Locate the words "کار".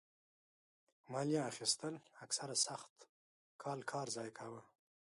3.91-4.07